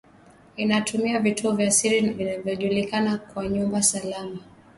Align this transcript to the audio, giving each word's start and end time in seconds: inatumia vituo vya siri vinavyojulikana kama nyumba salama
inatumia 0.55 1.19
vituo 1.19 1.51
vya 1.51 1.71
siri 1.71 1.99
vinavyojulikana 2.13 3.17
kama 3.17 3.47
nyumba 3.49 3.83
salama 3.83 4.39